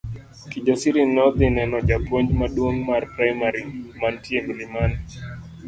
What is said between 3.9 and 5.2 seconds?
mantie Mlimani.